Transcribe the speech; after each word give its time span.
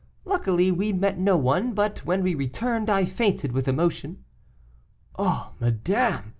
Luckily 0.25 0.71
we 0.71 0.91
met 0.93 1.19
no 1.19 1.37
one, 1.37 1.75
but 1.75 1.99
when 2.07 2.23
we 2.23 2.33
returned, 2.33 2.89
I 2.89 3.05
fainted 3.05 3.51
with 3.51 3.67
emotion." 3.67 4.23
"Oh! 5.15 5.51
madame!" 5.59 6.23